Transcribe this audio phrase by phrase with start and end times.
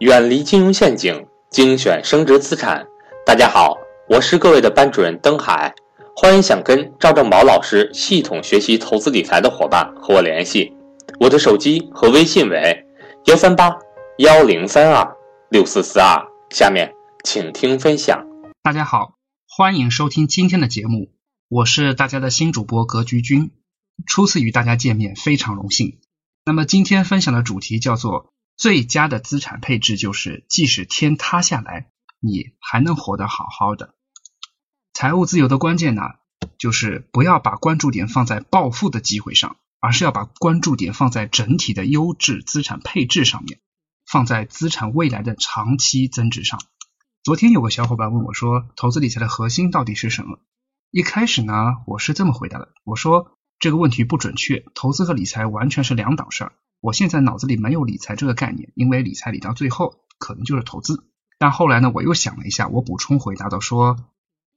[0.00, 2.86] 远离金融陷阱，精选升值资产。
[3.26, 3.76] 大家好，
[4.08, 5.74] 我是各位的班主任登海，
[6.14, 10.72] 欢迎想跟赵正宝老师系统学习投资理财的伙伴和我联系，
[11.18, 12.86] 我的手机和微信为
[13.24, 13.76] 幺三八
[14.18, 15.16] 幺零三二
[15.50, 16.24] 六四四二。
[16.50, 16.92] 下面
[17.24, 18.24] 请听分享。
[18.62, 19.14] 大家好，
[19.48, 21.10] 欢迎收听今天的节目，
[21.48, 23.50] 我是大家的新主播格局君，
[24.06, 25.98] 初次与大家见面，非常荣幸。
[26.44, 28.30] 那么今天分享的主题叫做。
[28.58, 33.94] 最佳的资产配置就是，即使天塌下来，你还能活得好好的。
[34.92, 36.02] 财务自由的关键呢，
[36.58, 43.60] 就是不要把关注点放在暴富的机会上，而是要把关注点放在整体的优质资产配置上面，
[44.04, 46.60] 放在资产未来的长期增值上。
[47.22, 50.40] 昨天有个小伙伴问我说，投资理财的核心到底是什么？
[50.90, 51.54] 一开始呢，
[51.86, 56.52] 我是这么回答的，我说这个问题不准确，投资和理财完全是两档事儿。
[56.80, 61.04] 我现在脑子里没有理财这个概念，因为理财理到最后可能就是投资。
[61.38, 63.96] 但后来呢，我又想了一下，我补充回答到说，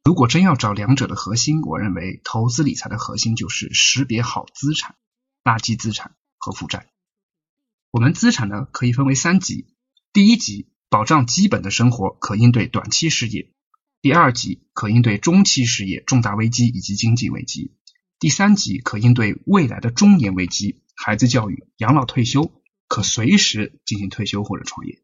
[0.04, 4.96] 如果真要找两者的核心，我认为投资理财的核心就是识别好资产、
[5.44, 6.88] 垃圾资产和负债。
[7.92, 9.68] 我们资产呢可以分为三级，
[10.14, 13.52] 第一级保障基本的生活，可应对短期失业；
[14.02, 17.72] 第二级可应对中期失业、重大危机以及经济危机；
[18.20, 20.84] 第三级可应对未来的中年危机。
[20.96, 22.52] 孩子教育、养老退休，
[22.88, 25.02] 可随时进行退休或者创业。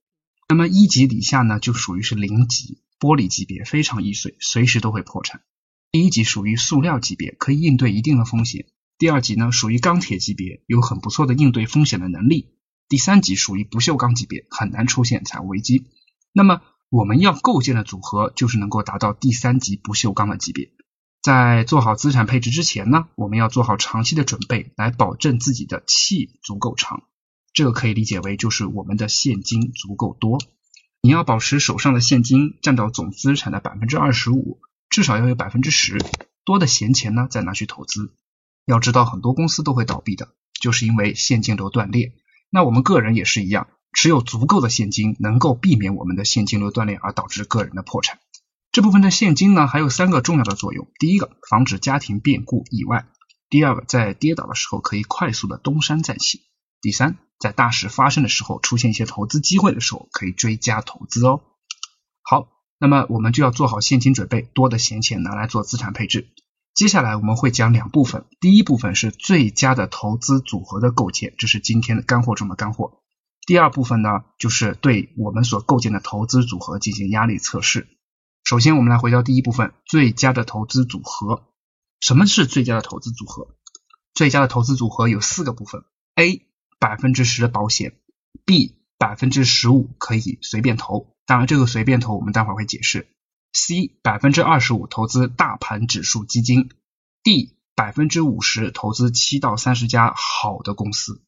[0.49, 5.41] 那么一级以下呢，就属于是零级玻璃级别，非常易碎，随时都会破产。
[5.91, 8.65] 第一级属于塑料级别，可以应对一定的风险。
[8.97, 12.53] 第二级呢，属于钢铁级别，有很不错的应对风险的能力。
[12.89, 15.87] 第三级属于不锈钢级别，很难出现财务危机。
[16.31, 20.71] 那么我们要构建的组合，就是能够达到第三级不锈钢的级别。
[21.27, 27.03] 在做好资产配置之前呢，我们要做好长期的准备，来保证自己的气足够长。
[27.51, 30.39] 这个可以理解为就是我们的现金足够多。
[31.01, 35.99] 你要保持手上的现金占到总资产的百分之二十五，至少要有百分之十
[36.45, 38.13] 多的闲钱呢，再拿去投资。
[38.65, 40.29] 要知道很多公司都会倒闭的，
[40.61, 42.13] 就是因为现金流断裂。
[42.49, 48.17] 那我们个人也是一样，持有足够的现金，能够避免我们的现金流断裂而导致个人的破产。
[48.77, 50.87] 这部分的现金呢，还有三个重要的作用。
[50.99, 53.07] 第一个，防止家庭变故意外；
[53.49, 56.41] 第二个，在跌倒的时候可以快速的东山再起；
[56.79, 61.41] 第三，在大事发生的时候，出现一些投资机会的时候，可以追加投资哦。
[62.21, 62.49] 好，
[62.79, 66.27] 那么我们就要做好现金准备，多的闲钱拿来做资产配置。
[66.75, 73.01] 接下来我们会讲两部分，第一部分是最佳的投资组合的构建，这是今天的干货中的干货。
[73.47, 77.87] 第二部分呢，就是对我们所构建的投资组合进行压力测试。
[78.49, 81.49] 首先，我们来回到第一部分，最佳的投资组合。
[81.99, 83.57] 什么是最佳的投资组合？
[84.13, 85.83] 最佳的投资组合有四个部分
[86.15, 86.47] ：A
[86.79, 87.99] 百分之十的保险
[88.45, 93.09] ；B 百分之十五可以随便投，当然这个随便投我们待会儿会解释
[93.51, 96.69] ；C 百分之二十五投资大盘指数基金
[97.23, 101.21] ；D 百分之五十投资七到三十家好的公司。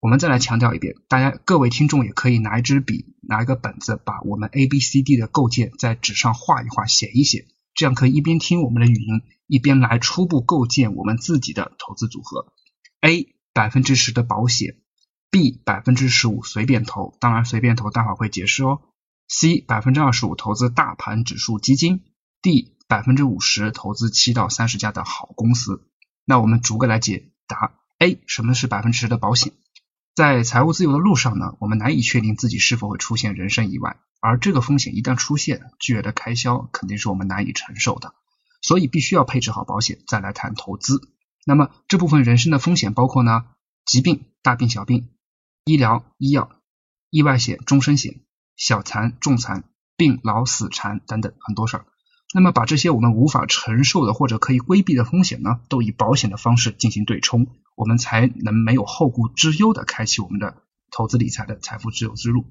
[0.00, 12.46] 我们再来强调一遍，大家各位听众也可以拿一支笔，拿一个本子，把我们 A、B、C、D 的构建在纸上画一画，写一写，这样可以一边听我们的语音，一边来初步构建我们自己的投资组合。
[13.02, 14.76] A 百分之十的保险
[15.30, 18.80] ，B 百分之十五随便投，当然随便投待会儿会解释哦。
[19.28, 22.04] C 百分之二十五投资大盘指数基金
[22.40, 25.86] ，D 百分之五十投资七到三十家的好公司。
[26.24, 27.74] 那我们逐个来解答。
[27.98, 29.52] A 什么是百分之十的保险？
[30.14, 38.12] 在财务自由的路上呢，我们难以确定自己是否会出现人身意外，而这个风险一旦出现，巨额的开销肯定是我们难以承受的，
[38.60, 41.00] 所以必须要配置好保险，再来谈投资。
[41.46, 43.44] 那么这部分人身的风险包括呢，
[43.86, 45.08] 疾病、大病小病、
[45.64, 46.50] 医疗、医药、
[47.08, 48.20] 意外险、终身险、
[48.56, 49.64] 小残、重残、
[49.96, 51.86] 病老死残等等很多事儿。
[52.34, 57.46] 那么把这些我们无法承受的或者可以规避的风险呢，都以保险的方式进行对冲。
[57.80, 62.44] 我们才能没有后顾之忧的开启我们的投资理财的财富自由之路。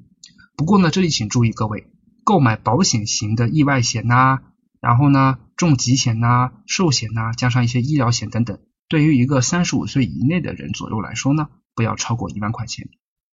[0.57, 1.85] 不过呢，这里请注意各位，
[2.23, 4.39] 购买保险型的意外险呐，
[4.81, 12.89] 然后呢，重疾险呐、寿险呐，加上一些医疗险等等，对于一个三十五岁以内的人左右来说呢，不要超过一万块钱。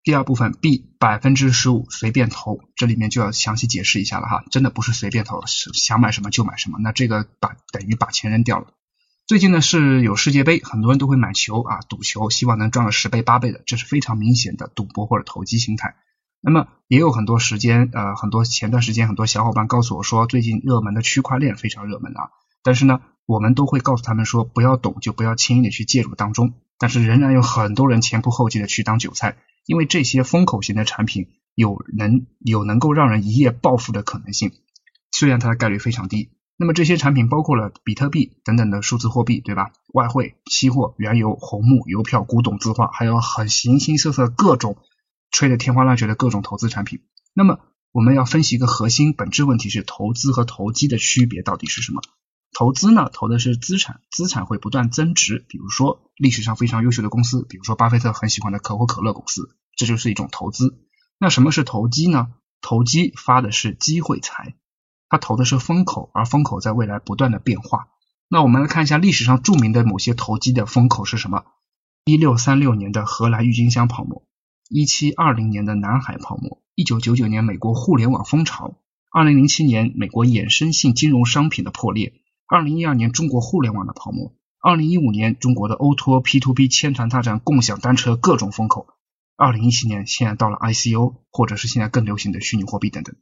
[0.02, 8.68] 第二部分 B 百分之十五随便投，这里面就要详细解释一下了哈，真的不是随便投，是想买什么就买什么，那这个把等于把钱扔掉了。
[9.32, 15.94] 最近呢是有世界杯，很多人都会买球啊，赌球，希望能赚个十倍八倍的，这是非常明显的赌博或者投机心态。
[16.42, 22.28] 那么也有很多时间，呃，很多前段时间很多小伙伴告诉我说，最近热门的区块链非常热门啊。
[22.62, 26.52] 但是呢，我们都会告诉他们说，不要懂就不要轻易的去介入当中。
[26.78, 34.52] 但是仍然有很多人前仆后继的去当韭菜，因为这些风口型的产品有能有能够让人一夜暴富的可能性，
[35.10, 36.28] 虽然它的概率非常低。
[36.62, 39.72] 那么这些产品包括了比特币等等的数字货币，对吧？
[39.92, 44.76] 外汇、期货、原油、红木、邮票、古董字画，还有很形形色色各种
[45.32, 47.00] 吹得天花乱坠的各种投资产品。
[47.34, 47.58] 那么
[47.90, 52.00] 我们要分析一个核心本质问题是投资和投机的区别到底是什么？
[52.52, 55.44] 投资呢，投的是资产，资产会不断增值。
[55.48, 60.78] 比如说历史上非常优秀的公司，比如说巴菲特很喜欢的可口可乐公司，这就是一种投资。
[61.18, 62.28] 那什么是投机呢？
[62.60, 64.54] 投机发的是机会财。
[65.12, 67.88] 他投的是风口，而风口在未来不断的变化。
[68.30, 71.44] 那我们来看一下历史上著名的某些投机的风口是什么？
[72.06, 74.24] 一六三六年的荷兰郁金香泡沫，
[74.70, 78.78] 一七二零年的南海泡沫，一九九九年美国互联网风潮，
[79.10, 82.14] 二零零七年美国衍生性金融商品的破裂，
[82.46, 84.32] 二零一二年中国互联网的泡沫，
[84.62, 88.86] 二零一五年中国的 O to O、P to P 千团大战、共享单车各种风口，
[89.36, 93.14] 二零一七年现在到了 ICO，或者是现在更流行的虚拟货币等等。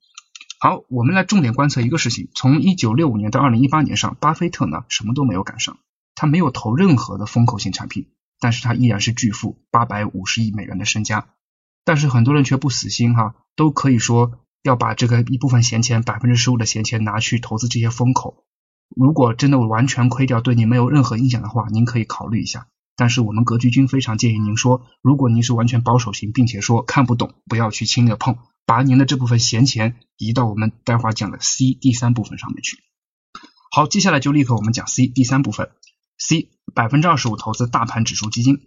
[0.62, 2.28] 好，我们来重点观测一个事情。
[2.34, 5.78] 从一九六五年到二零一八年上，巴菲特呢什么都没有赶上，
[6.14, 8.08] 他没有投任何的风口性产品，
[8.38, 11.28] 但是他依然是巨富，八百五十亿美元的身家。
[11.82, 18.44] 但是很多人却不死心哈，都可以说要把这个一部分闲钱，百分之十五的闲钱拿去投资这些风口。
[18.94, 22.66] 如果真的完全亏掉，对你没有任何影响的话，您可以考虑一下。
[22.96, 28.36] 但是我们格局君非常建议您说，如果您是完全保守型，并且说看不懂，不要去轻易的碰。
[28.70, 32.78] 把您的这部分闲钱移到我们待会儿讲的 C 第三部分上面去。
[33.72, 35.72] 好，接下来就立刻我们讲 C 第三部分。
[36.19, 38.61] C 百分之二十五投资大盘指数基金。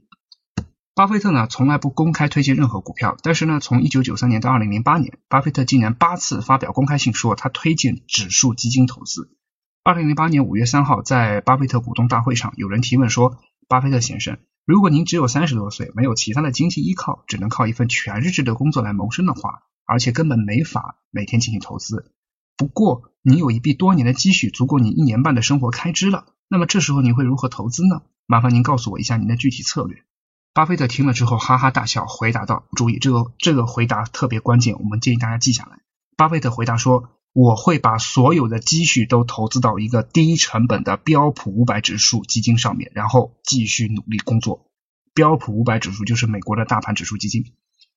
[0.94, 9.38] 巴菲特呢从来不公开推荐任何股票，但是呢从一九九三年到二零零八年，巴菲特竟然八次发表公开信说他推荐指数基金投资。
[9.85, 13.38] 二零零八年五月三号，在巴菲特股东大会上，有人提问说
[13.69, 22.11] ：“巴菲特先生，如果您只有三十多岁，没有其他的经济依靠，只能靠一份全日制的工作来谋生的话。”而且根本没法每天进行投资。
[22.57, 26.25] 不过，你有一笔多年的积蓄，足够你一年半的生活开支了。
[26.47, 28.01] 那么这时候你会如何投资呢？
[28.25, 30.03] 麻烦您告诉我一下您的具体策略。
[30.51, 35.81] 巴菲特听了之后哈哈大笑，回答道：“注意，这个这个回答特别关键，我们建议大家记下来。”
[36.17, 44.65] 巴菲特回答说：“我会把所有的积蓄都投资到一个低成本的标普五百指数基金上面，然后继续努力工作。
[45.13, 47.53] 标普五百指数就是美国的大盘指数基金。”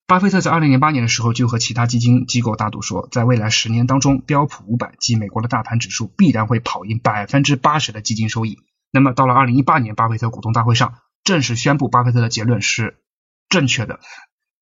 [0.07, 8.61] 巴菲特在二零零八年的时候就和其他基金机构大赌说，在未来十年当中，标普五百及美国的大盘指数必然会跑赢百分之八十的基金收益。
[8.93, 10.95] 那么到了二零一八年，巴菲特股东大会上
[11.25, 12.99] 正式宣布，巴菲特的结论是
[13.49, 13.99] 正确的，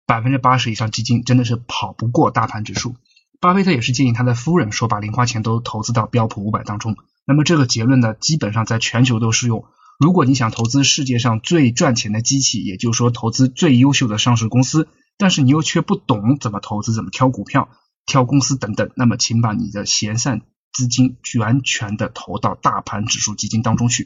[0.07, 2.95] 百分之八十以上基金真的是跑不过大盘指数。
[3.41, 6.97] 巴菲特也是建议他的夫人说，把零花钱都投资到标普五百当中。
[7.27, 9.65] 那么这个结论呢，基本上在全球都适用。
[9.99, 14.87] 如果你想投资世界上最赚钱的机器，也就是说投资最优秀的上市公司。
[15.19, 17.71] 但是你又却不懂怎么投资、怎么挑股票、
[18.07, 20.43] 挑公司等等，那么请把你的闲散
[20.73, 24.05] 资金完全的投到大盘指数基金当中去。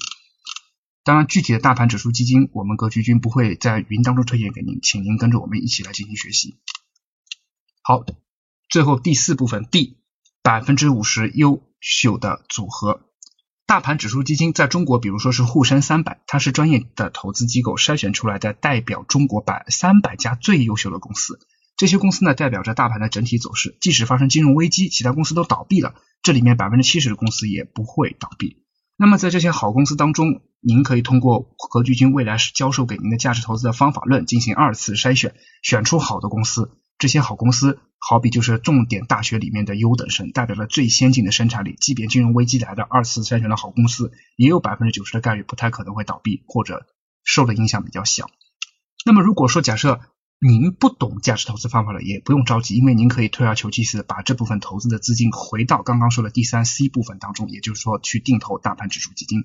[1.04, 6.58] 当然，具体的大盘指数基金，我们格局君不会在语音当中推荐给您，请您跟着我们一起来进行学习。
[7.82, 8.04] 好，
[8.68, 9.98] 最后第四部分，D
[10.42, 13.08] 百分之五十优秀的组合。
[13.66, 21.40] 大盘指数基金在中国，比如说是沪深三百，它是专业的投资机构筛选出来的，代表中国百三百家最优秀的公司。
[21.76, 23.76] 这些公司呢，代表着大盘的整体走势。
[23.80, 28.62] 即使发生金融危机，其他公司都倒闭了，这里面百分之七十的公司也不会倒闭。
[28.96, 36.70] 那么在这些好公司当中，您可以通过格局君未来是教授给您的价值投资的方法论进行二次筛选，选出好的公司。
[36.98, 37.80] 这些好公司。
[38.08, 41.74] 好比就是重点大学里面的优等生，代表了最先进的生产力。
[41.80, 46.86] 即便金融危机来的二次筛选的好公司，也有百分之九十的概率不太可能会倒闭，或者
[47.24, 48.30] 受的影响比较小。
[49.04, 49.98] 那么如果说假设
[50.38, 59.42] 您不懂价值投资方法了，也不用着急，因为您可以退而求其次，把这部分投资的资金回到刚刚说的第三 C 部分当中，也就是说去定投大盘指数基金。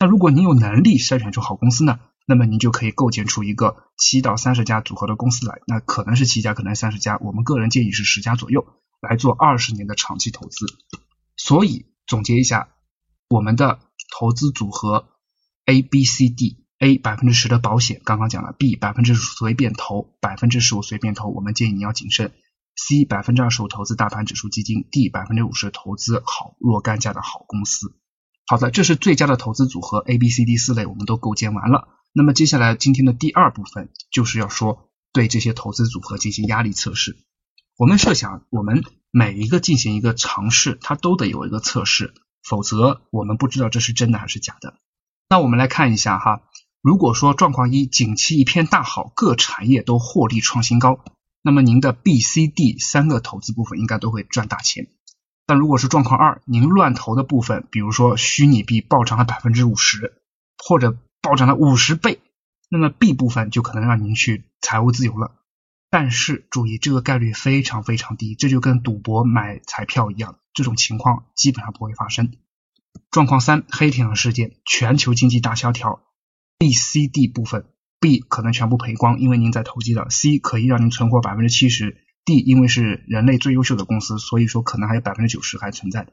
[0.00, 2.00] 那如果您有能力筛选出好公司呢？
[2.26, 8.64] 那么您就可以构建出一个七到三十家组合的公司来，那可能是七家，可能三十家，我们个人建议是十家左右
[9.00, 10.66] 来做二十年的长期投资。
[11.36, 12.68] 所以总结一下，
[13.28, 13.80] 我们的
[14.16, 15.08] 投资组合
[15.66, 22.32] A、B、C、D，A 百分之十的保险，刚刚讲了；B 百分之随便投，百分之十五随便投，我们建议你要谨慎
[22.76, 27.96] ；C 百分之二十五投资大盘指数基金；D 百分之五十投资好若干家的好公司。
[28.46, 31.88] 好的，这是最佳的投资组合 A、B、C、D 四类，我们都构建完了。
[32.12, 37.16] 那么接下来今天的第二部分就是要说对这些投资组合进行压力测试。
[37.78, 44.74] 我们设想，我们每一个进行一个尝试，它都得有一个测试，否则我们不知道这是真的还是假的。
[45.28, 46.42] 那我们来看一下哈，
[46.82, 51.02] 如果说状况一，景气一片大好，各产业都获利创新高，
[51.42, 54.88] 那么您的 B、C、D 三个投资部分应该都会赚大钱。
[55.46, 60.22] 但如果是状况二，您乱投的部分，比如说虚拟币暴涨了百分之五十，
[60.58, 62.20] 或者暴涨了五十倍，
[62.68, 65.36] 那么 B 部分就可能让您去财务自由了。
[65.88, 72.32] 但是注意，这个概率非常非常低，这就跟赌博买彩票一样，这种情况基本上不会发生。
[73.10, 76.00] 状况三，黑天鹅事件，全球经济大萧条
[76.58, 77.66] ，B、C、D 部分
[78.00, 81.98] ，B 可能全部赔光，因为您在投机的；C 可以让您存活百分之七十。
[82.24, 86.12] D 因为是人类最优秀的公司，所以说可能还有百分之九十还存在的。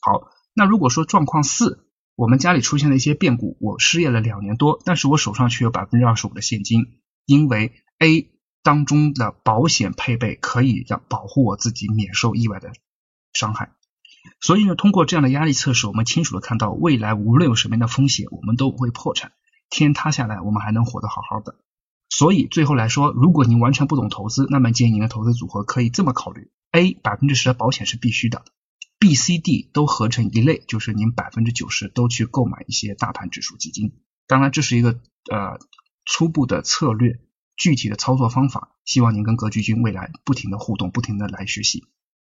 [0.00, 1.87] 好，那如果说状况四，
[2.18, 7.70] 我们家里出现了一些变故，我失业了两年多，但是我手上却有百分之二十五的现金，因为
[8.00, 8.28] A
[8.64, 12.72] 当中的保险配备可以让保护我自己免受意外的
[13.32, 13.70] 伤害，
[14.40, 19.30] 所以呢，通过这样的压力测试，我们清楚的看到未来无论有什么样的风险，我们都不会破产，
[19.70, 21.54] 天塌下来我们还能活得好好的。
[22.10, 28.42] 所以最后来说，如果您完全不懂投资，那么建议您的投资组合可以这么考虑：A 百分之十的保险是必须的
[28.98, 33.92] ，B、C、D 都合成一类，就是您百分之九十都去购买一些大盘指数基金。
[34.26, 35.00] 当然，这是一个
[35.30, 35.58] 呃
[36.04, 37.20] 初步的策略，
[37.56, 41.84] 具体的操作方法，希望您跟格局君未来不停的互动，不停的来学习。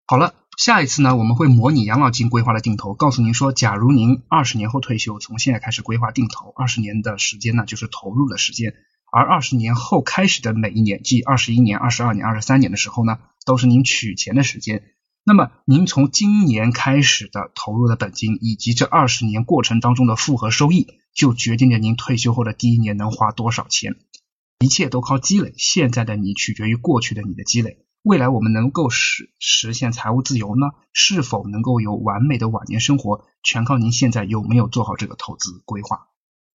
[0.06, 8.74] 好了，下一次呢，我们会模拟养老金规划的定投，告诉您说，假如您二十年后退休，从现在开始规划定投，二十年的时间呢，就是投入的时间。
[9.10, 14.82] 而二十年后开始的每一年，即二十一年、二十二年、二十三年的时候呢，都是您取钱的时间。
[15.26, 23.96] 那么，您从今年开始的投入的本金，以及这二十年过程当中的复合收益，就决定着您退休后的第一年能花多少钱。
[24.58, 27.78] 一切都靠积累，现在的你取决于过去的你的积累。
[28.02, 30.66] 未来我们能够实实现财务自由呢？
[30.92, 36.08] 是否能够有完美的晚年生活，全靠您现在有没有做好这个投资规划。